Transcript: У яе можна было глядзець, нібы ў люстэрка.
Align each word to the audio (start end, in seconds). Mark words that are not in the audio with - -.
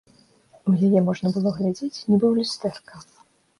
У 0.71 0.73
яе 0.87 0.99
можна 1.09 1.27
было 1.35 1.53
глядзець, 1.59 2.01
нібы 2.09 2.21
ў 2.27 2.33
люстэрка. 2.41 2.93